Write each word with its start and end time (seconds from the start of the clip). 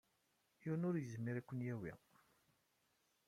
Yiwen 0.63 0.87
ur 0.89 0.95
yezmir 0.99 1.35
ad 1.37 1.45
ken-yawey. 1.45 1.97